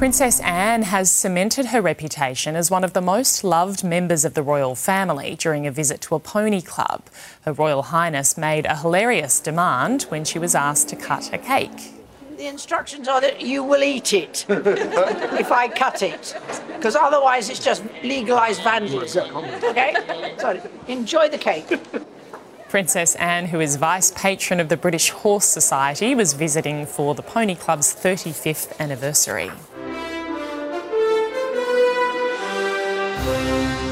[0.00, 4.42] Princess Anne has cemented her reputation as one of the most loved members of the
[4.42, 7.02] royal family during a visit to a pony club.
[7.42, 11.92] Her Royal Highness made a hilarious demand when she was asked to cut a cake.
[12.38, 16.34] The instructions are that you will eat it if I cut it,
[16.68, 19.36] because otherwise it's just legalised vandalism.
[19.36, 19.94] Okay?
[20.38, 21.78] So enjoy the cake.
[22.70, 27.22] Princess Anne, who is vice patron of the British Horse Society, was visiting for the
[27.22, 29.50] Pony Club's 35th anniversary.
[33.22, 33.89] Música